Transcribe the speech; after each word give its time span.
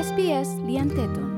SBS 0.00 0.56
Lianteton. 0.64 1.28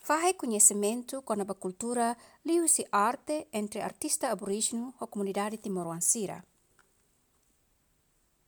Fai 0.00 0.34
conhecimento 0.34 1.22
com 1.22 1.34
a 1.34 1.54
cultura 1.54 2.16
liu-se 2.44 2.84
arte 2.90 3.46
entre 3.52 3.80
artista 3.80 4.32
aborígeno 4.32 4.92
e 5.00 5.06
comunidade 5.06 5.56
timor-ansira. 5.58 6.42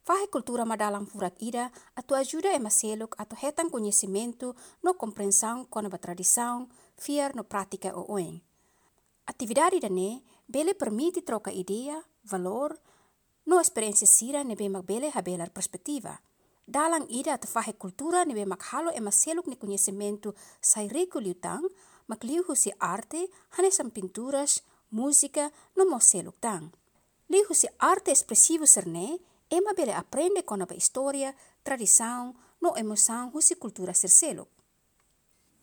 Fai 0.03 0.27
cultura 0.27 0.65
madalang 0.65 1.07
furat 1.07 1.39
ida 1.39 1.71
atu 1.95 2.17
ajuda 2.17 2.51
e 2.51 2.59
maseluk 2.59 3.15
atu 3.17 3.37
hetan 3.39 3.71
conhecimento 3.71 4.57
no 4.83 4.95
compreensão 4.95 5.67
com 5.71 5.87
a 5.87 5.99
tradição, 5.99 6.67
fiar 6.97 7.31
no 7.37 7.45
prática 7.45 7.97
o 7.97 8.11
oen. 8.15 8.43
Atividade 9.25 9.79
dane 9.79 10.25
bele 10.49 10.75
permite 10.75 11.23
troca 11.23 11.53
ideia, 11.53 12.03
valor, 12.25 12.77
no 13.47 13.61
experiência 13.61 14.09
sira 14.09 14.43
nebe 14.43 14.69
mak 14.69 14.85
bele 14.85 15.13
habelar 15.15 15.51
perspectiva. 15.51 16.19
Dalang 16.67 17.05
ida 17.13 17.35
atu 17.37 17.47
fahe 17.47 17.77
kultura 17.77 18.25
nebe 18.25 18.47
mak 18.49 18.63
halo 18.73 18.91
e 18.91 19.01
maseluk 19.01 19.47
ni 19.47 19.57
conhecimento 19.57 20.35
sai 20.61 20.89
rico 20.89 21.21
liutang, 21.21 21.69
mak 22.09 22.25
liu 22.25 22.43
husi 22.49 22.73
arte, 22.81 23.29
hanesam 23.57 23.91
pinturas, 23.91 24.63
música, 24.91 25.53
no 25.77 25.85
moseluk 25.85 26.41
tang. 26.41 26.73
Liu 27.29 27.45
husi 27.49 27.69
arte 27.79 28.11
expressivo 28.11 28.67
serne, 28.67 29.21
ema 29.51 29.75
bele 29.75 29.93
aprende 29.93 30.43
com 30.43 30.55
a 30.55 30.75
história, 30.75 31.35
tradição, 31.63 32.35
no 32.63 32.77
emoção 32.77 33.31
husi 33.35 33.57
cultura 33.57 33.93
serseluk. 33.93 34.49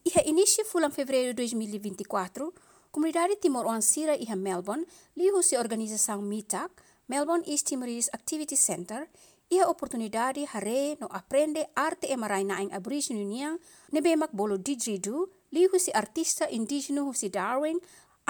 Iha 0.05 0.21
início 0.25 0.65
fulan 0.65 0.91
fevereiro 0.91 1.33
2024, 1.33 2.53
Comunidade 2.91 3.37
Timor-Ansira 3.37 4.15
iha 4.15 4.35
Melbourne, 4.35 4.85
liu 5.15 5.37
husi 5.37 5.57
organização 5.57 6.21
MITAC, 6.21 6.71
Melbourne 7.07 7.43
East 7.47 7.67
Timorese 7.67 8.09
Activity 8.13 8.55
Center, 8.55 9.09
ia 9.51 9.67
oportunidade 9.67 10.47
hare 10.47 10.95
no 10.99 11.07
aprende 11.11 11.67
arte 11.75 12.07
e 12.07 12.15
marai 12.15 12.47
na 12.47 12.55
ang 12.55 12.71
Aborigine 12.71 13.19
União, 13.19 13.59
nebe 13.91 14.15
mak 14.15 14.31
bolo 14.31 14.55
didridu, 14.55 15.27
li 15.51 15.67
husi 15.67 15.91
artista 15.91 16.47
indigeno 16.47 17.03
husi 17.03 17.27
Darwin, 17.27 17.75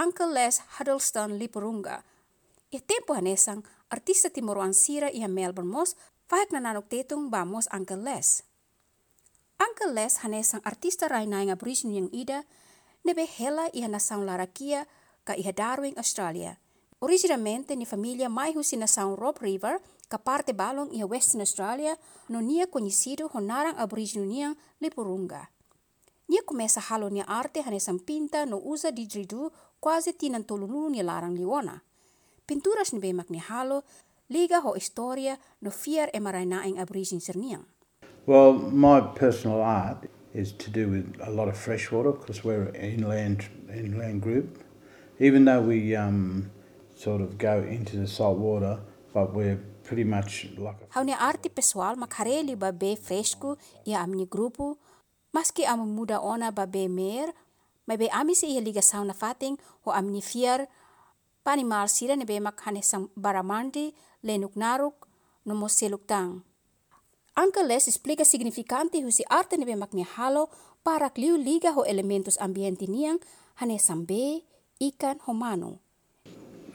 Uncle 0.02 0.34
Les 0.34 0.58
Huddleston 0.73 1.38
Liporunga. 1.38 2.02
E 2.73 2.82
tempo 2.82 3.14
hanesang, 3.14 3.62
artista 3.94 4.34
Timoruan 4.34 4.73
Sira 4.73 5.14
ia 5.14 5.30
Melbourne 5.30 5.70
mos, 5.70 5.94
fahek 6.26 6.50
na 6.50 6.60
nanok 6.60 6.90
tetong 6.90 7.30
ba 7.30 7.45
mos 7.45 7.70
Uncle 7.70 8.02
Les. 8.02 8.42
Uncle 9.62 9.94
Les 9.94 10.17
hanesang 10.26 10.66
artista 10.66 11.06
rai 11.06 11.30
na 11.30 11.45
ang 11.45 11.54
Aborigine 11.54 11.94
União 11.94 12.10
ida, 12.10 12.50
nebe 13.06 13.30
hela 13.30 13.70
ia 13.78 13.86
nasaun 13.86 14.26
larakia 14.26 14.90
ka 15.22 15.38
iha 15.38 15.54
Darwin, 15.54 15.94
Australia. 16.02 16.58
Originalmente, 16.98 17.78
ni 17.78 17.86
família 17.86 18.26
mai 18.26 18.58
husi 18.58 18.73
nasaun 18.73 19.14
Rob 19.17 19.38
River, 19.38 19.78
ka 20.12 20.20
parte 20.20 20.52
balong 20.52 20.92
ia 20.92 21.08
Western 21.08 21.40
Australia, 21.40 21.95
no 22.28 22.44
nia 22.44 22.67
conhecido 22.67 23.31
honarang 23.31 23.80
Aborigine 23.80 24.28
União 24.28 24.52
Liporunga. 24.84 25.48
Nia 26.28 26.44
começa 26.44 26.84
halo 26.92 27.08
nia 27.08 27.23
arte 27.28 27.64
hanesam 27.64 27.95
pinta 27.95 28.44
no 28.45 28.59
usa 28.59 28.92
didgeridoo 28.92 29.52
quase 29.80 30.12
tinan 30.12 30.44
tolunu 30.44 30.92
nia 30.92 31.04
larang 31.04 31.32
liwona. 31.39 31.80
Pinturas 32.44 32.92
ni 32.92 33.00
bemak 33.00 33.32
ni 33.32 33.39
halo, 33.39 33.84
liga 34.28 34.59
ho 34.59 34.76
historia 34.76 35.39
no 35.62 35.72
fiar 35.72 36.12
e 36.12 36.20
marainaing 36.20 36.76
Aborigine 36.76 37.23
Serniang. 37.23 37.64
Well, 38.28 38.54
my 38.54 39.00
personal 39.16 39.62
art 39.64 40.12
is 40.34 40.52
to 40.52 40.70
do 40.70 40.92
with 40.92 41.08
a 41.23 41.32
lot 41.32 41.48
of 41.48 41.56
freshwater 41.56 42.12
because 42.12 42.44
we're 42.44 42.67
an 42.76 42.76
inland 42.76 43.48
inland 43.72 44.22
group. 44.22 44.59
Even 45.20 45.45
though 45.45 45.62
we 45.62 45.95
um, 45.95 46.52
sort 46.95 47.22
of 47.22 47.38
go 47.38 47.64
into 47.64 47.95
the 47.95 48.08
salt 48.08 48.38
water, 48.38 48.80
but 49.14 49.34
we're 49.34 49.59
pretty 49.84 50.04
much 50.04 50.48
like 50.58 50.76
Haune 50.96 51.16
arti 51.18 51.50
pessoal 51.50 51.96
macareli 51.96 52.56
babe 52.56 52.96
fresco 52.98 53.58
e 53.86 53.94
amni 53.94 54.26
grupo, 54.26 54.78
mas 55.34 55.52
amu 55.68 55.86
muda 55.86 56.20
ona 56.22 56.52
babe 56.52 56.88
mer, 56.90 57.33
mas 57.88 57.98
be 57.98 58.08
amise 58.11 58.44
e 58.44 58.61
liga 58.61 58.82
sauna 58.82 59.14
fating 59.14 59.58
ho 59.86 59.92
amni 59.92 60.22
fear, 60.22 60.67
pani 61.44 61.64
mal 61.64 61.88
sira 61.88 62.16
ne 62.16 62.26
be 62.26 62.39
makhane 62.39 62.83
sang 62.83 63.10
baramandi 63.17 63.94
lenuk 64.23 64.55
naruk 64.55 65.08
no 65.45 65.54
moseluk 65.55 66.08
tang. 66.08 66.44
Anka 67.36 67.64
les 67.64 67.88
explica 67.88 68.26
significante 68.26 69.02
husi 69.02 69.23
arte 69.30 69.58
nebe 69.58 69.76
makne 69.76 70.04
halo 70.04 70.50
para 70.84 71.10
kliu 71.10 71.38
liga 71.38 71.72
ho 71.72 71.84
elementos 71.86 72.38
ambiente 72.42 72.88
niang 72.88 73.20
hane 73.55 73.80
sambe 73.80 74.44
ikan 74.80 75.17
homano. 75.26 75.80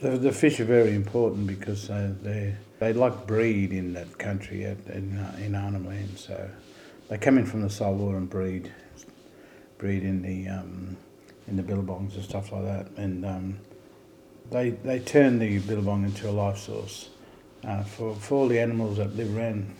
The, 0.01 0.17
the 0.19 0.33
fish 0.33 0.61
are 0.61 0.65
very 0.65 0.95
important 0.95 1.47
because 1.47 1.91
uh, 1.91 2.13
they 2.23 2.57
they 2.79 2.93
like 2.93 3.27
breed 3.27 3.73
in 3.73 3.95
that 3.95 4.19
country 4.19 4.65
at, 4.65 4.79
in 4.87 5.19
uh, 5.19 5.37
in 5.45 5.55
Arnhem 5.55 5.87
Land. 5.87 6.19
So 6.19 6.51
they 7.09 7.19
come 7.19 7.39
in 7.39 7.47
from 7.47 7.63
the 7.63 7.71
saltwater 7.71 8.17
and 8.17 8.29
breed 8.29 8.73
breed 9.79 10.03
in 10.03 10.23
the 10.23 10.49
um, 10.49 10.97
in 11.49 11.57
the 11.57 11.63
billabongs 11.63 12.15
and 12.15 12.25
stuff 12.25 12.53
like 12.53 12.65
that, 12.65 12.87
and 12.97 13.25
um, 13.25 13.59
they 14.51 14.71
they 14.71 14.99
turn 14.99 15.39
the 15.39 15.59
billabong 15.61 16.05
into 16.05 16.29
a 16.29 16.33
life 16.33 16.59
source 16.59 17.11
uh, 17.65 17.83
for 17.85 18.15
for 18.15 18.35
all 18.35 18.49
the 18.49 18.59
animals 18.59 18.97
that 18.99 19.17
live 19.17 19.37
around 19.37 19.75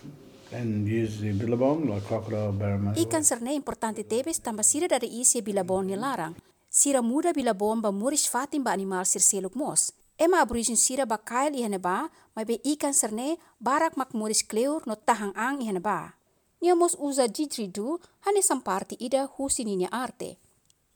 and 0.53 0.89
use 0.89 1.19
the 1.21 1.33
billabong 1.33 1.89
like 1.89 2.05
crocodile, 2.05 2.53
barramundi. 2.53 3.03
Ikan 3.05 3.25
serne 3.25 3.55
importante 3.55 4.05
tebes 4.05 4.41
tamba 4.41 4.63
sira 4.63 4.89
dari 4.89 5.21
isi 5.21 5.43
bilabon 5.43 5.87
ni 5.87 5.97
larang. 5.97 6.35
Sira 6.71 7.03
muda 7.03 7.33
bilabon 7.33 7.81
ba 7.83 7.91
muris 7.91 8.29
fatin 8.29 8.63
ba 8.63 8.71
animal 8.71 9.05
sir 9.05 9.21
seluk 9.21 9.57
mos. 9.57 9.93
Ema 10.17 10.41
aborigin 10.41 10.81
sira 10.81 11.05
ba 11.05 11.19
kail 11.21 11.53
ihane 11.53 11.77
ba, 11.77 12.09
may 12.33 12.45
be 12.49 12.57
ikan 12.65 12.97
serne 12.97 13.37
barak 13.61 14.01
mak 14.01 14.17
muris 14.17 14.41
kleur 14.41 14.81
no 14.89 14.97
tahang 14.97 15.37
ang 15.37 15.61
ihane 15.61 15.81
ba. 15.85 16.17
Nia 16.63 16.73
mos 16.73 16.97
uza 16.97 17.29
didridu 17.29 18.01
hane 18.25 18.41
samparti 18.41 18.97
ida 18.97 19.29
husi 19.29 19.69
ninia 19.69 19.93
arte. 19.93 20.41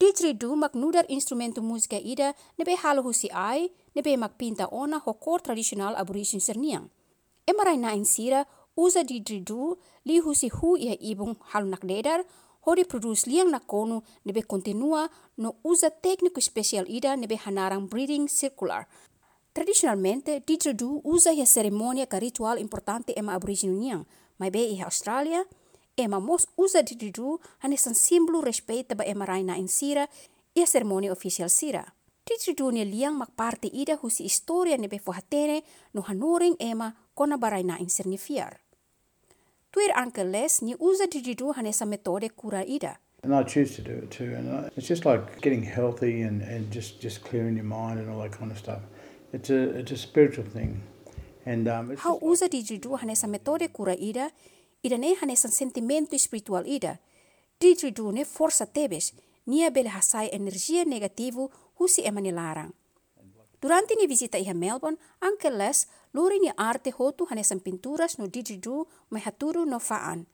Didridu 0.01 0.57
mak 0.57 0.73
nudar 0.73 1.05
instrumento 1.13 1.61
musika 1.61 2.01
ida 2.01 2.33
nebe 2.57 2.73
halo 2.81 3.05
husi 3.05 3.29
ai, 3.29 3.69
nebe 3.93 4.17
mak 4.17 4.41
pinta 4.41 4.65
ona 4.73 4.97
ho 5.05 5.13
kor 5.13 5.45
tradisional 5.45 5.93
aborigin 6.01 6.41
serniang. 6.41 6.89
Ema 7.45 7.65
rai 7.69 7.77
na 7.77 7.93
sira 8.05 8.49
usa 8.73 9.05
didridu 9.05 9.77
li 10.09 10.17
husi 10.17 10.49
hu 10.49 10.81
ia 10.81 10.97
ibung 10.97 11.37
hal 11.53 11.69
nak 11.69 11.85
ledar, 11.85 12.25
hori 12.65 12.85
produce 12.85 13.29
liang 13.29 13.51
nak 13.53 13.67
konu 13.67 14.01
nebe 14.25 14.43
continua 14.49 15.09
no 15.37 15.57
usa 15.65 15.91
tekniku 15.91 16.41
spesial 16.41 16.89
ida 16.89 17.17
nebe 17.17 17.37
hanarang 17.37 17.85
breeding 17.85 18.29
circular. 18.29 18.89
Tradicionalmente, 19.53 20.43
didridu 20.47 21.01
usa 21.05 21.33
ia 21.33 21.47
ceremonia 21.47 22.07
ka 22.07 22.19
ritual 22.19 22.59
importante 22.59 23.13
ema 23.17 23.35
aborigine 23.35 23.75
uniang, 23.75 24.05
mai 24.39 24.51
be 24.51 24.63
ia 24.63 24.85
Australia, 24.85 25.45
ema 25.97 26.21
mos 26.21 26.47
usa 26.57 26.83
didridu 26.83 27.41
hane 27.59 27.77
san 27.77 27.95
simbolo 27.95 28.41
respeita 28.41 28.95
ba 28.95 29.05
ema 29.05 29.27
raina 29.27 29.57
in 29.57 29.69
sira, 29.69 30.07
ia 30.55 30.67
ceremonia 30.67 31.13
official 31.13 31.49
sira. 31.49 31.85
Didridu 32.27 32.71
ni 32.71 32.85
liang 32.85 33.19
mak 33.19 33.35
parte 33.37 33.67
ida 33.67 33.97
husi 33.97 34.23
historia 34.23 34.77
nebe 34.79 34.99
fohatene 34.99 35.63
no 35.95 36.03
hanoring 36.03 36.55
ema 36.61 36.95
kona 37.15 37.37
baraina 37.37 37.79
in 37.81 37.89
sernifiar. 37.89 38.61
Tuir 39.73 39.91
Les 40.31 40.63
ni 40.63 40.77
usa 40.79 41.07
didridu 41.07 41.53
hane 41.57 41.73
sa 41.73 41.85
metode 41.85 42.31
kura 42.37 42.65
ida. 42.65 42.99
And 43.23 43.35
I 43.35 43.43
choose 43.43 43.75
to 43.77 43.83
do 43.83 43.93
it 43.93 44.11
too. 44.11 44.33
And 44.35 44.71
it's 44.77 44.89
just 44.89 45.05
like 45.05 45.41
getting 45.43 45.63
healthy 45.63 46.23
and, 46.23 46.41
and 46.41 46.71
just, 46.71 47.01
just 47.01 47.23
clearing 47.23 47.57
your 47.57 47.67
mind 47.67 47.99
and 47.99 48.09
all 48.09 48.23
that 48.23 48.33
kind 48.33 48.51
of 48.51 48.59
stuff. 48.59 48.81
It's 49.33 49.51
a 49.51 49.79
it's 49.79 49.93
a 49.93 49.97
spiritual 49.97 50.47
thing. 50.47 50.83
And 51.47 51.69
um, 51.69 51.91
just 51.91 52.23
usa 52.23 52.49
didgeridoo 52.49 52.99
hane 52.99 53.15
sa 53.15 53.27
metode 53.27 53.73
kura 53.73 53.95
ida, 53.95 54.31
ida 54.83 54.99
ne 54.99 55.15
hane 55.15 55.37
sa 55.37 55.49
sentimento 55.49 56.17
espiritual 56.17 56.67
ida. 56.67 56.99
Didgeridoo 57.61 58.13
ne 58.13 58.25
força 58.25 58.67
tebes, 58.67 59.13
nia 59.47 59.71
bele 59.71 59.89
hasai 59.89 60.29
energia 60.33 60.85
negativo 60.85 61.51
husi 61.79 62.03
ema. 62.05 62.21
Durante 63.61 63.95
ni 63.95 64.07
visita 64.07 64.39
iha 64.39 64.55
Melbourne, 64.55 64.97
Uncle 65.23 65.57
Les 65.57 65.87
luri 66.13 66.39
ni 66.39 66.51
arte 66.57 66.91
hotu 66.91 67.27
hanesa 67.31 67.57
pinturas 67.57 68.19
no 68.19 68.27
didgeridoo 68.27 68.87
mai 69.11 69.21
haturu 69.21 69.65
no 69.65 69.79
faan. 69.79 70.27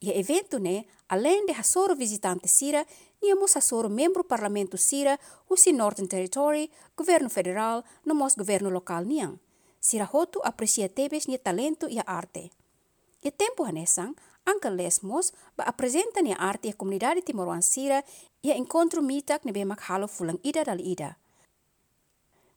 Ia 0.00 0.12
evento 0.12 0.58
ne, 0.58 0.84
além 1.08 1.46
de 1.46 1.52
hasoro 1.52 1.94
visitante 1.94 2.48
sira, 2.48 2.84
nia 3.24 3.34
mos 3.34 3.56
hasoro 3.56 3.88
membro 3.88 4.22
parlamento 4.22 4.76
sira, 4.76 5.18
husi 5.48 5.72
Northern 5.72 6.08
Territory, 6.08 6.70
governo 6.96 7.30
federal, 7.30 7.84
no 8.04 8.14
mos 8.14 8.36
governo 8.36 8.68
local 8.68 9.08
niang. 9.08 9.40
Sira 9.80 10.04
hotu 10.12 10.40
aprecia 10.44 10.88
tebes 10.88 11.28
ni 11.28 11.38
talento 11.38 11.88
ia 11.88 12.04
arte. 12.06 12.52
E 13.24 13.30
tempo 13.32 13.64
hanesang, 13.64 14.12
Uncle 14.44 14.76
Les 14.76 15.02
Mos 15.02 15.32
ba 15.56 15.64
apresenta 15.64 16.20
ni 16.20 16.32
arte 16.36 16.68
a 16.68 16.76
comunidade 16.76 17.22
Timoruan 17.22 17.62
Sira 17.62 18.04
ia 18.42 18.54
encontro 18.54 19.00
mitak 19.00 19.44
nebe 19.44 19.64
mak 19.64 19.80
halo 19.88 20.06
fulang 20.06 20.38
ida 20.42 20.64
dal 20.64 20.80
ida. 20.80 21.16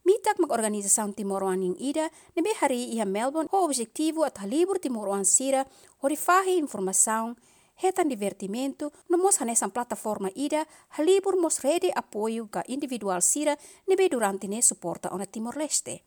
Mitak 0.03 0.39
mag 0.39 0.51
organisação 0.51 1.15
Timoruan 1.15 1.63
ing 1.63 1.75
ida 1.79 2.11
nebe 2.35 2.51
hari 2.59 2.91
ia 2.91 3.05
Melbourne 3.05 3.47
ho 3.51 3.63
objetivo 3.63 4.27
at 4.27 4.37
halibur 4.43 4.79
Timoruan 4.79 5.23
Sira 5.23 5.63
hori 6.03 6.15
fahi 6.15 6.59
informação 6.59 7.35
hetan 7.83 8.09
divertimento 8.09 8.91
no 9.09 9.17
mos 9.17 9.41
hanesan 9.41 9.71
plataforma 9.71 10.29
ida 10.35 10.67
halibur 10.97 11.37
mos 11.37 11.59
rede 11.63 11.91
apoio 11.95 12.47
ka 12.49 12.63
individual 12.67 13.21
Sira 13.21 13.57
nebe 13.87 14.09
durante 14.09 14.47
ne 14.47 14.61
suporta 14.61 15.09
ona 15.09 15.25
Timor-Leste. 15.25 16.03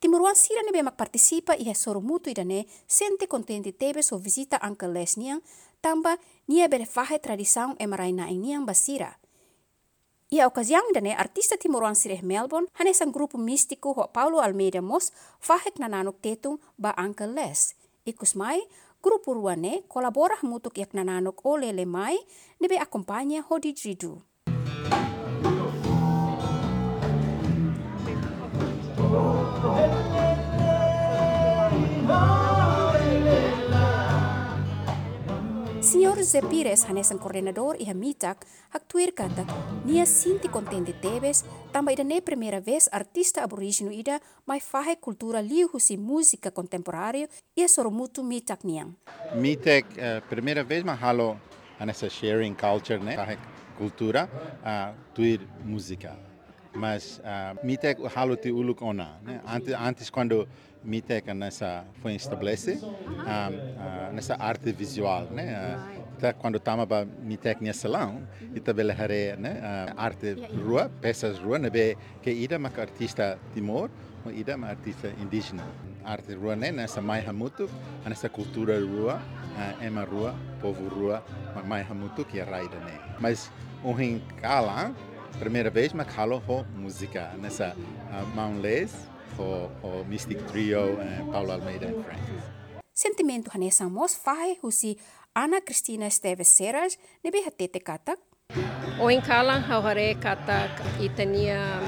Timuruan 0.00 0.36
sira 0.36 0.62
ni 0.62 0.70
be 0.70 0.90
partisipa 0.90 1.54
i 1.58 1.74
soro 1.74 2.00
mutu 2.00 2.30
idane 2.30 2.66
sente 2.86 3.26
kontente 3.26 3.72
tebe 3.72 4.02
so 4.02 4.18
visita 4.18 4.60
Uncle 4.62 4.92
Les 4.92 5.16
niang 5.16 5.42
tamba 5.80 6.16
nia 6.46 6.68
bele 6.68 6.86
fahe 6.86 7.18
tradisaun 7.18 7.74
e 7.78 7.86
marai 7.86 8.12
na 8.12 8.26
niang 8.30 8.64
basira. 8.66 9.18
Ia 10.30 10.46
ocasião 10.46 10.92
dane 10.94 11.16
artista 11.16 11.56
timuruan 11.56 11.94
sireh 11.96 12.22
Melbourne 12.22 12.68
hane 12.74 12.94
sang 12.94 13.12
grupo 13.12 13.38
místico 13.38 13.92
ho 13.92 14.06
Paulo 14.12 14.38
Almeida 14.40 14.80
Mos 14.82 15.10
fahek 15.40 15.78
nananuk 15.78 16.20
tetung 16.22 16.60
ba 16.78 16.94
Uncle 16.98 17.34
Les. 17.34 17.74
Ikus 18.04 18.36
mai, 18.36 18.60
Grupo 19.02 19.30
kolaborah 19.88 20.42
mutuk 20.42 20.78
yak 20.78 20.90
con 20.90 20.98
Yaknananok 20.98 21.44
Olele 21.44 21.86
Mai, 21.86 22.18
nebe 22.60 22.78
akompanya 22.78 23.42
Hodi 23.42 23.72
Jidu. 23.72 24.27
José 36.28 36.42
Pires, 36.42 36.84
hanesan 36.84 37.16
coordenador 37.16 37.76
e 37.80 37.88
hamitak, 37.88 38.44
hak 38.68 38.82
tuir 38.84 39.14
kata, 39.16 39.46
nia 39.88 40.04
sinti 40.04 40.50
contente 40.52 40.92
tebes, 40.92 41.40
tamba 41.72 41.92
ida 41.92 42.04
ne 42.04 42.20
primeira 42.20 42.60
vez 42.60 42.84
artista 42.92 43.40
aborigino 43.42 43.88
ida, 43.90 44.20
mai 44.44 44.60
fahe 44.60 44.96
cultura 45.00 45.40
liu 45.40 45.70
husi 45.72 45.96
música 45.96 46.50
contemporâneo 46.50 47.28
e 47.56 47.66
soromutu 47.68 48.22
mitak 48.22 48.60
niang. 48.64 48.92
Mitek, 49.40 49.86
uh, 49.96 50.20
primeira 50.28 50.62
vez 50.62 50.84
ma 50.84 50.92
halo 50.92 51.40
nessa 51.80 52.10
sharing 52.10 52.54
culture, 52.54 53.00
né? 53.00 53.16
Fahe 53.16 53.38
cultura, 53.78 54.28
uh, 54.60 54.94
tuir 55.14 55.40
música. 55.64 56.12
Mas 56.74 57.22
uh, 57.24 57.56
Mitek 57.64 58.04
halo 58.14 58.36
ti 58.36 58.52
uluk 58.52 58.82
ona, 58.82 59.18
né? 59.24 59.40
Antes, 59.46 59.74
antes 59.74 60.10
quando 60.10 60.46
Mitek 60.84 61.32
nessa 61.34 61.86
foi 62.02 62.14
estabelece 62.14 62.78
um, 62.82 63.24
uh, 63.24 64.12
nessa 64.12 64.36
arte 64.38 64.72
visual, 64.72 65.24
né? 65.30 65.56
Uh, 65.56 65.97
tá, 66.18 66.32
quando 66.32 66.56
estamos 66.56 66.86
para 66.86 67.04
me 67.04 67.36
técnica 67.36 67.72
salão, 67.72 68.22
e 68.54 68.60
também 68.60 68.90
haré 68.90 69.36
né, 69.36 69.60
arte 69.96 70.34
rua, 70.64 70.90
peças 71.00 71.38
rua, 71.38 71.58
né, 71.58 71.70
que 72.22 72.30
ida 72.30 72.58
uma 72.58 72.68
artista 72.68 73.38
timor, 73.54 73.88
ou 74.24 74.32
ida 74.32 74.56
uma 74.56 74.68
artista 74.68 75.12
indígena. 75.20 75.64
Arte 76.04 76.34
rua 76.34 76.56
né, 76.56 76.72
nessa 76.72 77.00
mais 77.00 77.24
muito, 77.32 77.68
nessa 78.04 78.28
cultura 78.28 78.78
rua, 78.80 79.20
é 79.80 79.88
uma 79.88 80.04
rua, 80.04 80.34
povo 80.60 80.88
rua, 80.88 81.24
mais 81.66 81.88
muito 81.90 82.24
que 82.24 82.40
é 82.40 82.42
raida 82.42 82.76
né. 82.80 82.98
Mas 83.18 83.50
um 83.84 83.98
em 84.00 84.20
cala, 84.40 84.92
primeira 85.38 85.70
vez, 85.70 85.92
mas 85.92 86.12
calo 86.14 86.42
música 86.76 87.32
nessa 87.40 87.74
uh, 87.76 88.36
maunles, 88.36 88.94
o, 89.38 89.70
o 89.86 90.04
Mystic 90.04 90.42
Trio, 90.48 91.00
eh, 91.00 91.24
Paulo 91.30 91.52
Almeida 91.52 91.86
e 91.86 92.02
Francis. 92.02 92.42
Sentimento 92.92 93.56
nessa 93.56 93.88
mos 93.88 94.16
faz 94.16 94.58
o 94.62 94.72
si 94.72 94.98
Ana 95.38 95.60
Cristina 95.60 96.06
Esteves 96.06 96.48
Seras 96.48 96.98
nebe 97.22 97.38
hatete 97.46 97.78
katak. 97.78 98.18
O 98.98 99.06
inkala 99.06 99.60
hauhare 99.68 100.16
katak 100.18 100.82
itania 100.98 101.78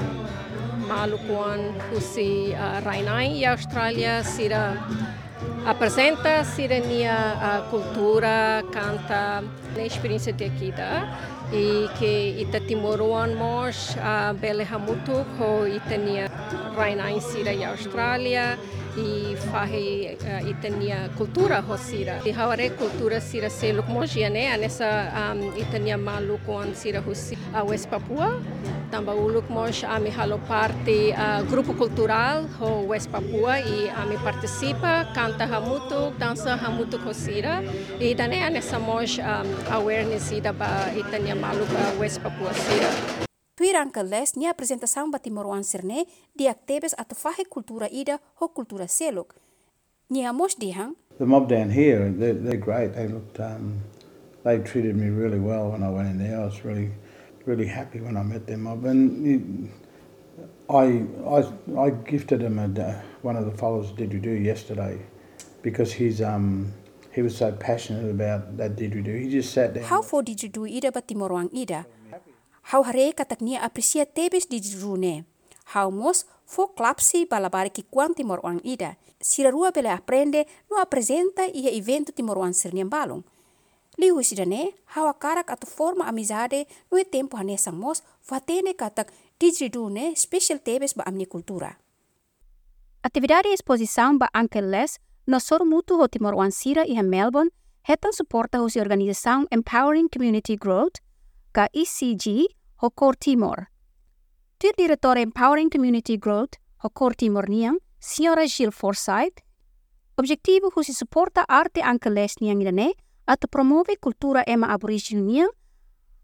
malukuan 0.87 1.59
husi 1.91 2.55
uh, 2.55 2.79
Rainai 2.85 3.43
Australia 3.43 4.23
sira 4.23 4.79
apresenta 5.65 6.45
sirenia 6.45 7.17
a 7.49 7.51
cultura, 7.69 8.63
canta, 8.71 9.43
a 9.75 9.81
experiência 9.83 10.31
de 10.31 10.45
aqui 10.45 10.73
e 11.51 11.89
que 11.99 12.39
ita 12.39 12.61
timoruan 12.63 13.35
mos 13.35 13.97
a 13.99 14.31
bele 14.33 14.63
hamutu 14.63 15.27
ko 15.37 15.67
itania 15.67 16.31
raina 16.77 17.11
sira 17.19 17.51
i 17.51 17.65
Australia 17.65 18.57
i 18.97 19.35
fahe 19.51 20.17
uh, 20.19 20.49
itania 20.49 21.09
cultura 21.17 21.61
ho 21.61 21.77
sira. 21.77 22.19
I 22.25 22.31
haware 22.31 22.69
cultura 22.75 23.19
sira 23.21 23.49
se 23.49 23.73
luk 23.73 23.87
mojia 23.87 24.29
ne 24.29 24.47
anessa 24.51 25.11
um, 25.21 25.41
itania 25.55 25.97
maluku 25.97 26.51
an 26.61 26.75
sira 26.75 27.01
husi 27.01 27.37
a 27.53 27.63
West 27.63 27.89
Papua. 27.89 28.39
Tamba 28.91 29.13
uluk 29.15 29.49
mos 29.49 29.83
ami 29.83 30.09
halo 30.09 30.37
parte 30.37 31.13
uh, 31.15 31.41
grupo 31.49 31.73
cultural 31.73 32.47
ho 32.59 32.83
West 32.87 33.09
Papua 33.11 33.59
i 33.59 33.89
ami 34.01 34.17
participa 34.17 35.07
canta 35.15 35.47
hamutu 35.47 36.11
dança 36.19 36.57
hamutu 36.57 36.97
ho 36.97 37.13
sira 37.13 37.63
i 37.99 38.13
dane 38.13 38.43
anessa 38.43 38.79
mos 38.79 39.17
um, 39.19 39.47
awareness 39.71 40.31
ida 40.31 40.51
ba 40.51 40.91
itania 40.91 41.35
maluku 41.35 41.99
West 41.99 42.19
Papua 42.21 42.53
sira. 42.53 43.30
Tuirangka 43.61 44.01
les 44.01 44.33
ni 44.35 44.47
apresentação 44.47 45.11
batimoruan 45.11 45.63
serne 45.63 46.07
di 46.33 46.47
actebes 46.47 46.95
atau 46.97 47.13
fahe 47.13 47.45
cultura 47.45 47.85
ida 47.91 48.17
ho 48.41 48.47
cultura 48.47 48.87
seluk. 48.87 49.35
Ni 50.09 50.25
amos 50.25 50.55
dihang. 50.57 50.95
The 51.19 51.25
mob 51.25 51.47
down 51.47 51.69
here, 51.69 52.09
they're, 52.09 52.33
they're 52.33 52.57
great. 52.57 52.95
They 52.95 53.07
looked, 53.07 53.39
um, 53.39 53.85
they 54.43 54.57
treated 54.57 54.95
me 54.97 55.09
really 55.09 55.37
well 55.37 55.69
when 55.69 55.83
I 55.83 55.89
went 55.93 56.09
in 56.09 56.17
there. 56.17 56.41
I 56.41 56.45
was 56.45 56.65
really, 56.65 56.89
really 57.45 57.67
happy 57.67 58.01
when 58.01 58.17
I 58.17 58.23
met 58.23 58.47
them 58.47 58.63
mob. 58.63 58.83
And 58.83 59.69
I, 60.67 61.05
I, 61.29 61.45
I 61.77 61.89
gifted 61.91 62.41
them 62.41 62.57
a, 62.57 62.65
one 63.21 63.35
of 63.35 63.45
the 63.45 63.55
followers 63.55 63.91
do 63.91 64.31
yesterday 64.31 64.97
because 65.61 65.93
he's 65.93 66.19
um, 66.19 66.73
he 67.13 67.21
was 67.21 67.37
so 67.37 67.51
passionate 67.51 68.09
about 68.09 68.57
that 68.57 68.75
didgeridoo. 68.75 69.21
He 69.21 69.29
just 69.29 69.53
sat 69.53 69.75
down. 69.75 69.83
How 69.83 70.01
for 70.01 70.23
didgeridoo 70.23 70.65
ida 70.65 70.91
batimoruang 70.91 71.53
ida? 71.53 71.85
Hau 72.69 72.83
hare 72.83 73.13
katak 73.13 73.41
nia 73.41 73.61
apresia 73.65 74.05
tebes 74.05 74.45
di 74.45 74.61
rune. 74.81 75.25
Hau 75.73 75.91
mos 75.91 76.25
fo 76.45 76.67
klapsi 76.67 77.25
balabari 77.25 77.69
ki 77.73 77.83
kuan 77.89 78.13
timor 78.13 78.39
wang 78.43 78.61
ida. 78.63 78.97
Sira 79.19 79.51
rua 79.51 79.71
bele 79.71 79.89
aprende 79.89 80.45
no 80.69 80.77
apresenta 80.77 81.45
ia 81.47 81.71
evento 81.71 82.11
timor 82.11 82.37
wang 82.37 82.53
sirnian 82.53 82.89
balong. 82.89 83.23
Liu 83.97 84.23
sidane, 84.23 84.73
hau 84.95 85.07
akarak 85.07 85.51
atau 85.51 85.67
forma 85.67 86.07
amizade 86.07 86.65
no 86.91 86.97
e 86.97 87.03
tempo 87.03 87.37
hane 87.37 87.57
sang 87.57 87.75
mos 87.75 88.03
fatene 88.21 88.73
katak 88.73 89.11
didridune 89.39 90.15
special 90.15 90.59
tebes 90.59 90.93
ba 90.93 91.03
amni 91.03 91.25
kultura. 91.25 91.77
Atividade 93.03 93.51
exposição 93.51 94.17
ba 94.17 94.29
Uncle 94.33 94.69
Les 94.69 94.99
no 95.27 95.39
sor 95.39 95.65
mutu 95.65 95.99
ho 95.99 96.07
Timor 96.07 96.35
Wan 96.35 96.51
Sira 96.51 96.85
e 96.85 97.01
Melbourne 97.01 97.51
hetan 97.83 98.13
suporta 98.13 98.61
hosi 98.61 98.79
organização 98.79 99.47
Empowering 99.51 100.07
Community 100.07 100.55
Growth 100.55 101.01
ka 101.51 101.67
ECG 101.73 102.47
ho 102.81 102.89
Cor 102.89 103.15
Timor. 103.15 103.67
Tir 104.57 104.71
diretor 104.77 105.17
Empowering 105.17 105.69
Community 105.69 106.17
Growth 106.17 106.55
ho 106.83 106.89
Cor 106.89 107.13
Timor 107.13 107.49
niang, 107.49 107.77
Senhora 107.99 108.47
Jill 108.47 108.71
Forsyth, 108.71 109.43
objetivo 110.17 110.71
husi 110.71 110.93
suporta 110.93 111.43
arte 111.47 111.83
ankeles 111.83 112.39
niang 112.41 112.61
idane 112.61 112.93
at 113.27 113.43
promove 113.51 113.99
cultura 113.99 114.43
ema 114.47 114.71
aborigine 114.73 115.21
niang, 115.21 115.51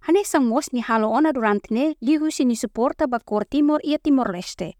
hane 0.08 0.24
sang 0.24 0.48
mos 0.48 0.72
ni 0.72 0.82
halo 0.82 1.12
ona 1.12 1.34
durante 1.34 1.74
ne 1.74 1.96
li 2.02 2.18
husi 2.18 2.46
ni 2.46 2.56
suporta 2.56 3.08
ba 3.08 3.20
Cor 3.20 3.46
Timor 3.46 3.84
ia 3.84 4.00
Timor 4.00 4.32
Leste. 4.32 4.74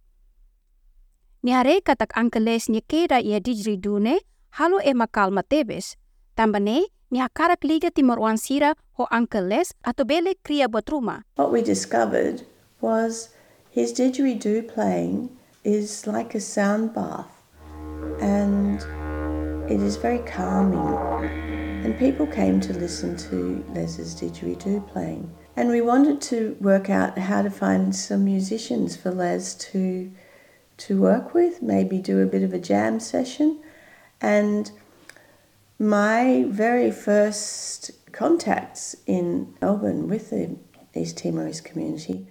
Ni 1.44 1.52
hare 1.52 1.82
katak 1.82 2.18
ankeles 2.18 2.70
ni 2.70 2.82
keda 2.82 3.20
ia 3.20 3.40
dune, 3.40 4.20
halo 4.50 4.80
ema 4.80 5.08
kalma 5.08 5.44
tebes, 5.44 5.98
tambane 6.36 6.88
ni 7.12 7.20
hakarak 7.20 7.64
liga 7.64 7.92
Timor 7.92 8.20
Wansira 8.20 8.76
atau 9.06 10.04
kria 10.42 10.66
buat 10.66 10.90
rumah. 10.90 11.22
What 11.38 11.54
we 11.54 11.62
discovered 11.62 12.42
was 12.82 13.30
his 13.70 13.94
didgeridoo 13.94 14.66
playing 14.66 15.30
is 15.64 16.08
like 16.08 16.34
a 16.34 16.42
sound 16.42 16.98
bath 16.98 17.30
and 18.22 18.82
it 19.70 19.82
is 19.82 19.98
very 19.98 20.20
calming. 20.26 20.98
And 21.86 21.98
people 22.00 22.26
came 22.26 22.60
to 22.62 22.74
listen 22.74 23.16
to 23.30 23.64
Les's 23.74 24.16
didgeridoo 24.16 24.88
playing. 24.90 25.30
And 25.56 25.70
we 25.70 25.82
wanted 25.82 26.22
to 26.34 26.58
work 26.60 26.90
out 26.90 27.18
how 27.18 27.42
to 27.42 27.50
find 27.50 27.96
some 27.96 28.26
musicians 28.26 28.96
for 28.96 29.12
Les 29.12 29.54
to 29.72 30.12
to 30.78 31.02
work 31.02 31.34
with, 31.34 31.62
maybe 31.62 31.98
do 31.98 32.22
a 32.22 32.26
bit 32.26 32.44
of 32.44 32.54
a 32.54 32.60
jam 32.60 33.00
session. 33.00 33.60
And 34.22 34.72
my 35.80 36.46
very 36.50 36.92
first 36.92 37.92
contacts 38.18 38.96
in 39.06 39.54
Melbourne 39.62 40.10
with 40.10 40.32
the 40.32 40.58
East 40.96 41.18
Timorese 41.18 41.62
community. 41.62 42.26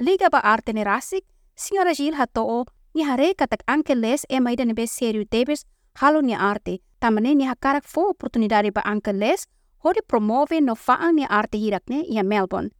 Liga 0.00 0.30
ba 0.30 0.40
arte 0.42 0.72
ni 0.72 0.84
rasik, 0.84 1.24
Senhora 1.54 1.92
Jill 1.92 2.14
hatoo, 2.14 2.64
ni 2.94 3.04
hare 3.04 3.34
katak 3.34 3.60
Uncle 3.68 3.96
Les 3.96 4.24
e 4.30 4.40
maida 4.40 4.64
ni 4.64 4.72
bes 4.72 4.90
seriu 4.90 5.24
tebes 5.28 5.64
halo 6.00 6.20
ni 6.20 6.34
arte, 6.34 6.80
tamane 7.00 7.34
ni 7.36 7.44
hakarak 7.44 7.84
fo 7.84 8.08
oportunidade 8.14 8.72
ba 8.72 8.82
Uncle 8.86 9.12
Les, 9.12 9.46
hori 9.84 10.00
promove 10.08 10.62
no 10.62 10.74
faang 10.74 11.14
ni 11.14 11.26
arte 11.28 11.58
hirak 11.58 11.84
ne 11.88 12.02
ia 12.08 12.22
Melbourne. 12.22 12.70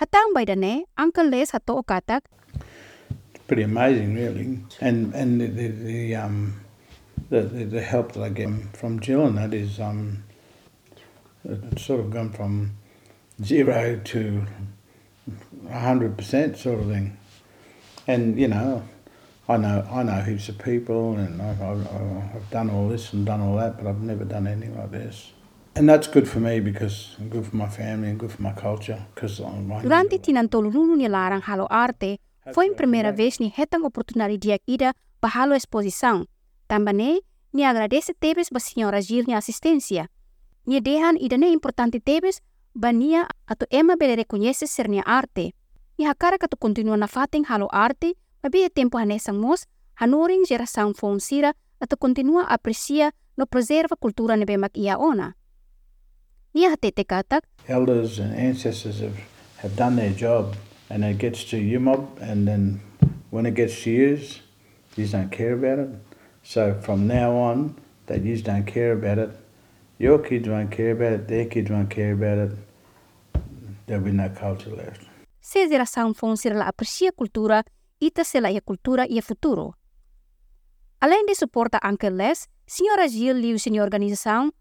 Hatang 0.00 0.34
baida 0.34 0.56
ne, 0.56 0.84
Uncle 0.98 1.30
Les 1.30 1.52
hatoo 1.52 1.82
katak. 1.82 2.22
Pretty 3.46 3.62
amazing 3.62 4.14
really, 4.14 4.58
and, 4.80 5.14
and 5.14 5.40
the, 5.40 5.46
the, 5.46 5.68
the 5.68 6.16
um, 6.16 6.60
the, 7.30 7.42
the, 7.42 7.64
the 7.64 7.82
help 7.82 8.12
that 8.12 8.22
I 8.22 8.30
get 8.30 8.48
from 8.72 9.00
Jill 9.00 9.26
and 9.26 9.38
that 9.38 9.52
is 9.54 9.78
um, 9.78 10.24
it's 11.44 11.82
sort 11.82 12.00
of 12.00 12.10
gone 12.10 12.30
from 12.30 12.76
zero 13.42 14.00
to 14.04 14.46
hundred 15.70 16.16
percent 16.16 16.56
sort 16.56 16.80
of 16.80 16.88
thing. 16.88 17.16
And 18.06 18.38
you 18.38 18.48
know, 18.48 18.82
I 19.48 19.56
know 19.56 19.86
I 19.90 20.02
know 20.02 20.20
heaps 20.22 20.48
of 20.48 20.58
people, 20.58 21.16
and 21.16 21.40
I've, 21.40 21.60
I've, 21.62 22.50
done 22.50 22.70
all 22.70 22.88
this 22.88 23.12
and 23.12 23.26
done 23.26 23.40
all 23.40 23.56
that, 23.56 23.76
but 23.76 23.86
I've 23.86 24.00
never 24.00 24.24
done 24.24 24.46
anything 24.46 24.76
like 24.76 24.90
this. 24.90 25.32
And 25.76 25.88
that's 25.88 26.06
good 26.06 26.28
for 26.28 26.38
me 26.38 26.60
because 26.60 27.16
good 27.30 27.46
for 27.46 27.56
my 27.56 27.68
family 27.68 28.08
and 28.08 28.18
good 28.18 28.30
for 28.30 28.42
my 28.42 28.52
culture. 28.52 28.98
Because 29.14 29.42
Durante 29.82 30.18
tinantolulunu 30.18 30.96
ni 30.96 31.08
larang 31.08 31.42
halo 31.42 31.66
arte, 31.68 32.20
foi 32.52 32.68
a 32.68 32.74
primeira 32.74 33.10
vez 33.12 33.40
ni 33.40 33.50
hetang 33.50 33.84
oportunidade 33.84 34.60
ida 34.66 34.94
para 35.20 35.30
halo 35.30 35.54
exposição. 35.54 36.26
Também 36.68 37.20
ni 37.52 37.64
agradece 37.64 38.14
tebes 38.14 38.50
ba 38.50 38.60
senhora 38.60 39.00
Jill 39.00 39.24
ni 39.26 39.34
assistência. 39.34 40.08
Ni 40.66 40.80
dehan 40.80 41.16
ida 41.20 41.36
ne 41.36 41.52
importante 41.52 42.00
tebes 42.00 42.40
bania 42.74 43.28
atau 43.46 43.66
ema 43.70 43.96
bele 43.96 44.16
reconhece 44.16 44.66
ser 44.66 44.88
ni 44.88 45.02
arte. 45.04 45.52
Ni 45.98 46.04
hakara 46.04 46.38
katu 46.38 46.56
continua 46.56 46.96
na 46.96 47.06
fating 47.06 47.44
halo 47.44 47.68
arte, 47.72 48.14
Mabia 48.42 48.68
tempo 48.68 48.98
hanesang 48.98 49.40
mos, 49.40 49.66
hanuring 49.94 50.44
geração 50.44 50.92
fonsira 50.94 51.54
atau 51.80 51.96
continua 51.96 52.44
aprecia 52.48 53.12
no 53.36 53.46
preserva 53.46 53.96
cultura 53.96 54.36
nebe 54.36 54.56
mak 54.56 54.76
ia 54.76 54.98
ona. 54.98 55.34
Nia 56.54 56.70
hatete 56.70 57.04
katak. 57.04 57.44
Elders 57.68 58.18
and 58.18 58.34
ancestors 58.34 59.00
have, 59.00 59.16
have 59.62 59.76
done 59.76 59.96
their 59.96 60.12
job 60.12 60.56
and 60.90 61.04
it 61.04 61.18
gets 61.18 61.44
to 61.44 61.56
you 61.56 61.80
mob 61.80 62.18
and 62.20 62.46
then 62.46 62.80
when 63.30 63.46
it 63.46 63.54
gets 63.54 63.82
to 63.84 63.90
yous, 63.90 64.40
you 64.96 65.06
don't 65.06 65.30
care 65.30 65.52
about 65.52 65.78
it. 65.78 65.88
So 66.42 66.74
from 66.82 67.06
now 67.06 67.32
on, 67.32 67.76
that 68.06 68.22
you 68.22 68.36
don't 68.42 68.66
care 68.66 68.92
about 68.92 69.18
it, 69.18 69.30
your 69.98 70.22
kids 70.22 70.48
won't 70.48 70.70
care 70.70 70.92
about 70.92 71.12
it, 71.12 71.26
their 71.28 71.48
kids 71.48 71.70
won't 71.70 71.88
care 71.88 72.12
about 72.12 72.38
it, 72.38 72.58
there'll 73.86 74.04
be 74.04 74.12
no 74.12 74.28
culture 74.30 74.74
left. 74.74 75.06
Se 75.40 75.68
geração 75.68 76.14
fonsira 76.14 76.54
la 76.54 76.68
aprecia 76.68 77.12
cultura 77.12 77.64
ita 78.00 78.24
sela 78.24 78.50
ia 78.50 78.60
cultura 78.60 79.06
ia 79.06 79.22
futuro. 79.22 79.74
Além 81.00 81.26
de 81.26 81.34
suporta 81.34 81.80
Uncle 81.84 82.10
Les, 82.10 82.48
Senhora 82.66 83.08
Gil 83.08 83.36
liu 83.36 83.58
sini 83.58 83.80
organização, 83.80 84.52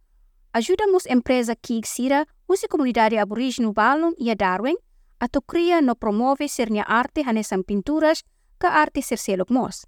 ajudamos 0.52 1.06
empresa 1.06 1.56
que 1.56 1.82
sira 1.86 2.28
usi 2.48 2.68
comunidade 2.68 3.18
aborígene 3.18 3.72
Balon 3.72 4.14
e 4.20 4.36
Darwin 4.36 4.76
atau 5.20 5.42
cria 5.42 5.82
no 5.82 5.96
promove 5.96 6.48
sernia 6.48 6.84
arte 6.84 7.24
hanesan 7.24 7.64
pinturas 7.64 8.24
ke 8.60 8.68
arte 8.68 9.02
serselok 9.02 9.50
mos. 9.50 9.88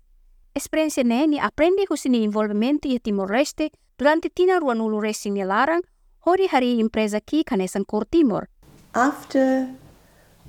Experiência 0.57 1.03
ne 1.03 1.25
ni 1.27 1.37
aprende 1.37 1.83
husini 1.89 2.23
envolvimento 2.23 2.87
e 2.87 2.97
Timor-Leste 2.97 3.71
durante 3.97 4.29
tina 4.29 4.57
ruanulu 4.57 5.01
racing 5.01 5.43
larang, 5.43 5.83
hori 6.19 6.47
hari 6.47 6.79
empresa 6.79 7.19
ki 7.19 7.43
kanesan 7.43 7.83
Kor 7.83 8.05
Timor. 8.05 8.47
After 8.93 9.67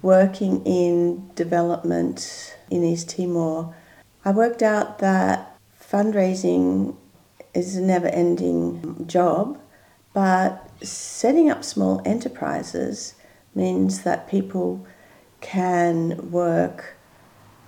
working 0.02 0.62
in 0.64 1.28
development 1.34 2.54
in 2.70 2.84
East 2.84 3.16
Timor, 3.16 3.74
I 4.24 4.30
worked 4.30 4.62
out 4.62 4.98
that 4.98 5.58
fundraising 5.74 6.94
is 7.52 7.74
a 7.74 7.82
never 7.82 8.06
ending 8.06 9.06
job, 9.08 9.58
but 10.14 10.70
setting 10.84 11.50
up 11.50 11.64
small 11.64 12.00
enterprises 12.04 13.14
means 13.56 14.02
that 14.04 14.30
people 14.30 14.86
can 15.40 16.30
work 16.30 16.94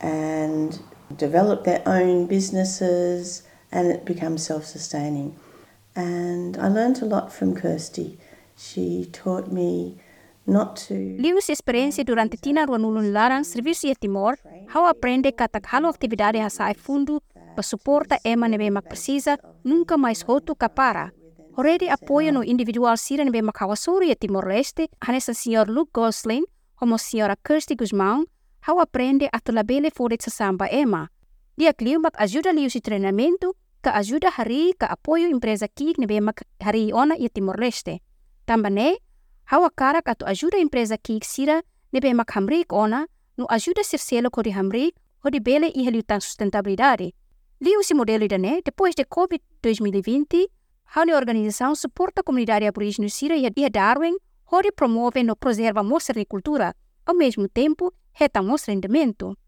and 0.01 0.79
develop 1.17 1.65
their 1.65 1.83
own 1.87 2.27
businesses 2.27 3.43
and 3.73 3.91
it 3.91 4.05
becomes 4.05 4.45
self 4.45 4.65
sustaining. 4.65 5.37
And 5.95 6.57
I 6.57 6.69
learned 6.69 7.03
a 7.03 7.07
lot 7.07 7.33
from 7.33 7.55
Kirsty. 7.55 8.19
She 8.57 9.09
taught 9.13 9.53
me 9.53 9.99
Lius 11.19 11.51
experiência 11.51 12.03
durante 12.05 12.39
tina 12.39 12.65
ruanulun 12.65 13.13
larang 13.13 13.45
serviço 13.45 13.87
e 13.87 13.95
Timor, 13.95 14.39
how 14.75 14.87
aprende 14.87 15.31
katak 15.31 15.67
halo 15.67 15.89
atividade 15.89 16.39
hasai 16.39 16.73
fundo 16.75 17.21
para 17.55 17.63
suporta 17.63 18.19
ema 18.25 18.49
nebe 18.49 18.71
mak 18.71 18.89
precisa 18.89 19.39
nunca 19.63 19.99
mais 19.99 20.23
roto 20.23 20.55
kapara. 20.57 21.13
Already 21.55 21.91
apoia 21.91 22.33
no 22.33 22.43
individual 22.43 22.97
sira 22.97 23.25
nebe 23.25 23.43
mak 23.43 23.61
hawasuri 23.61 24.11
e 24.11 24.15
Timor-Leste, 24.15 24.89
hanesa 25.03 25.35
senhor 25.35 25.69
Luke 25.69 25.91
Gosling, 25.93 26.47
como 26.77 26.97
senhora 26.97 27.37
Kirsty 27.37 27.75
Gusmão, 27.75 28.25
how 28.67 28.81
aprende 28.81 29.29
a 29.33 29.41
labele 29.53 29.91
fore 29.91 30.17
sa 30.21 30.31
samba 30.31 30.69
ema. 30.71 31.09
Dia 31.57 31.73
kliu 31.73 32.01
mak 32.01 32.15
ajuda 32.21 32.53
lius 32.53 32.77
e 32.77 32.81
treinamento, 32.81 33.55
ka 33.83 33.91
ajuda 33.95 34.31
hari 34.31 34.75
ka 34.79 34.87
apoio 34.87 35.29
empresa 35.29 35.69
kik 35.69 35.99
nebe 35.99 36.21
mak 36.21 36.43
hari 36.61 36.93
ona 36.93 37.15
e 37.19 37.29
Timor-Leste. 37.29 38.01
Também 38.47 38.97
Hawa 39.49 39.71
karak 39.71 40.09
atau 40.09 40.29
ajuda 40.29 40.59
empresa 40.61 40.97
kik 40.97 41.25
sira 41.25 41.63
nebe 41.93 42.13
mak 42.15 42.31
hamrik 42.37 42.73
ona 42.73 43.07
no 43.37 43.47
ajuda 43.49 43.81
sirselo 43.81 44.31
ko 44.31 44.43
di 44.43 44.51
hamrik 44.51 44.95
o 45.25 45.31
di 45.31 45.41
bele 45.41 45.73
i 45.73 45.85
heliutan 45.85 46.21
sustentabilidade. 46.21 47.13
Liu 47.61 47.83
si 47.83 47.95
modelo 47.95 48.29
dane, 48.29 48.61
depois 48.63 48.95
de 48.95 49.05
COVID-2020, 49.05 50.47
hau 50.95 51.05
ni 51.05 51.13
organização 51.13 51.75
suporta 51.75 52.21
a 52.21 52.25
comunidade 52.25 52.67
aborígene 52.67 53.09
sira 53.09 53.37
e 53.37 53.47
a 53.47 53.69
Darwin, 53.69 54.17
hori 54.45 54.71
promove 54.71 55.25
no 55.25 55.35
preserva 55.35 55.83
mostra 55.83 56.25
cultura, 56.25 56.75
ao 57.05 57.15
mesmo 57.15 57.49
tempo, 57.49 57.93
retamos 58.19 58.67
rendimento. 58.67 59.39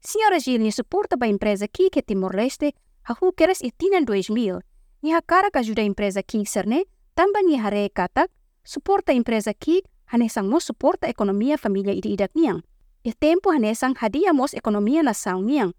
Senhora 0.00 0.40
Gillian 0.40 0.72
suporta 0.72 1.16
a 1.20 1.28
empresa 1.28 1.66
aqui 1.66 1.90
que 1.90 2.02
Timor-Leste 2.02 2.74
a 3.04 3.12
Hukeres 3.12 3.60
e 3.62 3.70
Tina 3.70 4.00
2000. 4.00 4.60
E 5.02 5.12
a 5.12 5.20
cara 5.20 5.50
que 5.50 5.58
ajuda 5.58 5.82
a 5.82 5.84
empresa 5.84 6.20
aqui, 6.20 6.44
Cerne, 6.46 6.86
também 7.14 7.60
a 7.60 7.68
Rekata, 7.68 8.28
suporta 8.64 9.12
a 9.12 9.14
empresa 9.14 9.50
aqui, 9.50 9.82
a 10.06 10.16
nesang 10.18 10.48
mo 10.48 10.60
suporta 10.60 11.06
a 11.06 11.10
economia 11.10 11.56
família 11.56 11.92
e 11.92 12.00
idak 12.04 12.32
niang. 12.34 12.62
E 13.04 13.12
tempo 13.12 13.50
a 13.50 13.58
nesang 13.58 13.94
hadia 13.96 14.32
mos 14.32 14.54
economia 14.54 15.02
nação 15.02 15.42
niang. 15.42 15.72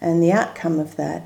And 0.00 0.20
the 0.20 0.32
outcome 0.32 0.80
of 0.80 0.96
that, 0.96 1.22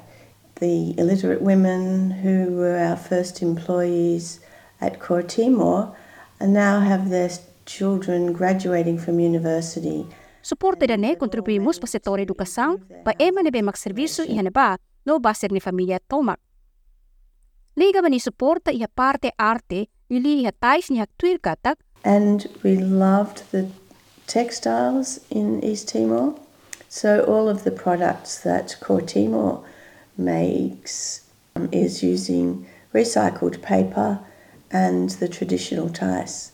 the 0.61 0.95
illiterate 0.99 1.43
women 1.43 2.11
who 2.23 2.57
were 2.57 2.77
our 2.77 2.97
first 2.97 3.43
employees 3.43 4.41
at 4.81 5.01
Core 5.01 5.23
Timor 5.23 5.97
and 6.41 6.53
now 6.53 6.81
have 6.81 7.09
their 7.09 7.31
children 7.65 8.33
graduating 8.33 8.99
from 8.99 9.19
university. 9.19 10.07
Suporta 10.47 10.87
da 10.87 10.97
ne 10.97 11.17
contribuímos 11.17 11.77
para 11.77 11.87
o 11.87 11.91
setor 11.91 12.21
educação, 12.21 12.79
para 13.03 13.17
ema 13.19 13.43
nebe 13.43 13.61
mak 13.63 13.77
serviço 13.77 14.23
e 14.23 14.39
haneba 14.39 14.79
no 15.05 15.19
baser 15.19 15.51
ni 15.51 15.59
família 15.59 15.99
tomak. 15.99 16.41
Liga 17.77 18.01
ni 18.09 18.21
suporta 18.21 18.71
e 18.71 18.85
a 18.85 18.89
parte 18.89 19.33
arte 19.37 19.89
Yuli 20.09 20.47
hatais 20.47 20.89
ni 20.89 21.01
haktuir 21.01 21.41
katak. 21.41 21.79
And 22.05 22.49
we 22.63 22.77
loved 22.77 23.43
the 23.51 23.67
textiles 24.29 25.19
in 25.31 25.65
East 25.65 25.89
Timor. 25.89 26.37
So 26.89 27.25
all 27.27 27.49
of 27.49 27.65
the 27.65 27.73
products 27.73 28.39
that 28.45 28.79
Core 28.79 29.03
Timor 29.05 29.65
makes 30.17 31.23
um, 31.57 31.69
is 31.73 32.05
using 32.05 32.69
recycled 32.95 33.61
paper 33.63 34.21
and 34.71 35.11
the 35.19 35.27
traditional 35.27 35.91
tais 35.91 36.53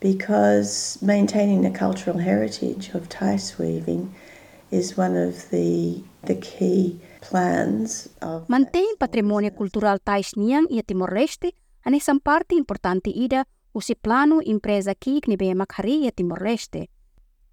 because 0.00 0.98
maintaining 1.02 1.62
the 1.62 1.70
cultural 1.70 2.18
heritage 2.18 2.90
of 2.94 3.08
tais 3.08 3.58
weaving 3.58 4.14
is 4.70 4.96
one 4.96 5.16
of 5.16 5.50
the 5.50 6.02
the 6.26 6.34
key 6.34 7.00
plans 7.20 8.08
of 8.20 8.46
Mantém 8.48 8.96
patrimônio 8.98 9.50
cultural 9.50 9.98
tais 9.98 10.34
niang 10.36 10.66
e 10.70 10.82
Timor-Leste 10.82 11.52
anesan 11.84 12.20
parte 12.20 12.54
importante 12.54 13.10
ida 13.10 13.44
usi 13.74 13.94
plano 13.94 14.40
empresa 14.40 14.94
kik 14.94 15.28
ni 15.28 15.36
bema 15.36 15.66
kari 15.66 16.06
e 16.06 16.10
Timor-Leste. 16.10 16.88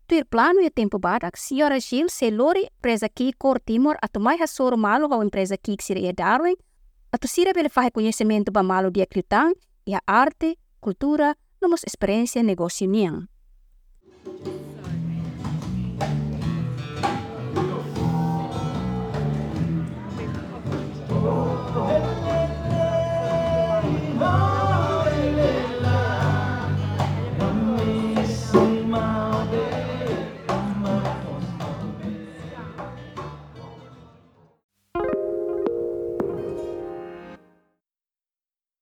Tuir 0.07 0.25
plano 0.25 0.59
e 0.59 0.69
tempo 0.69 0.99
badak, 0.99 1.37
siora 1.37 1.79
Jill 1.79 2.09
se 2.09 2.31
lori 2.31 2.63
empresa 2.63 3.07
kik 3.09 3.37
kor 3.37 3.59
Timor 3.59 3.97
atu 4.01 4.19
mai 4.19 4.37
hasoro 4.37 4.77
malo 4.77 5.07
ao 5.07 5.21
empresa 5.21 5.57
kik 5.57 5.81
sira 5.81 5.99
e 5.99 6.13
Darwin, 6.13 6.55
atu 7.11 7.27
sira 7.27 7.53
bele 7.53 7.69
fahe 7.69 7.91
conhecimento 7.91 8.51
ba 8.51 8.61
malo 8.63 8.89
dia 8.89 9.05
kliutang, 9.05 9.53
e 9.85 9.95
a 9.95 10.01
arte, 10.05 10.57
cultura, 10.79 11.35
no 11.61 11.69
mas 11.69 11.85
experiensya 11.85 12.41
negosyo 12.41 12.89
niyang 12.89 13.29